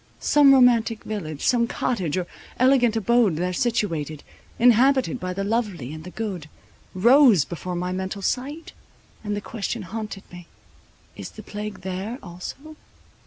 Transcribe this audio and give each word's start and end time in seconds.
Some 0.19 0.51
romantic 0.51 1.03
village, 1.03 1.45
some 1.45 1.67
cottage, 1.67 2.17
or 2.17 2.25
elegant 2.57 2.95
abode 2.95 3.35
there 3.35 3.53
situated, 3.53 4.23
inhabited 4.57 5.19
by 5.19 5.31
the 5.31 5.43
lovely 5.43 5.93
and 5.93 6.03
the 6.05 6.09
good, 6.09 6.49
rose 6.95 7.45
before 7.45 7.75
my 7.75 7.91
mental 7.91 8.23
sight, 8.23 8.71
and 9.23 9.35
the 9.35 9.41
question 9.41 9.83
haunted 9.83 10.23
me, 10.31 10.47
is 11.15 11.29
the 11.29 11.43
plague 11.43 11.81
there 11.81 12.17
also? 12.23 12.75